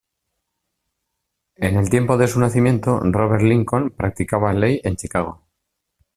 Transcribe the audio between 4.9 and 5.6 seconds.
Chicago.